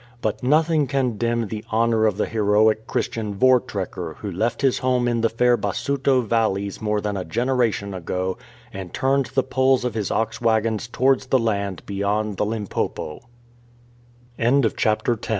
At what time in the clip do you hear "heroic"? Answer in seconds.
2.25-2.87